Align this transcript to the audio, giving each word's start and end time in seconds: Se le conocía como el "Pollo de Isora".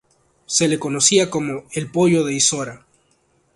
Se 0.47 0.67
le 0.67 0.79
conocía 0.79 1.29
como 1.29 1.65
el 1.73 1.91
"Pollo 1.91 2.23
de 2.23 2.33
Isora". 2.33 2.83